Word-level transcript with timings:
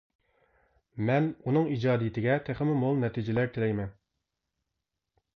مەن 1.09 1.25
ئۇنىڭ 1.49 1.67
ئىجادىيىتىگە 1.75 2.37
تېخىمۇ 2.47 2.77
مول 2.85 2.97
نەتىجىلەر 3.03 3.51
تىلەيمەن. 3.59 3.93